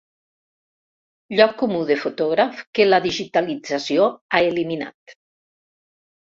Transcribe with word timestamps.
Lloc 1.39 1.51
comú 1.59 1.81
de 1.89 1.97
fotògraf 2.05 2.63
que 2.79 2.87
la 2.87 3.01
digitalització 3.05 4.09
ha 4.33 4.41
eliminat. 4.49 5.17